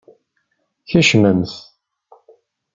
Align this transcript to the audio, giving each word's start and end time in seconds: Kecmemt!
Kecmemt! 0.89 1.51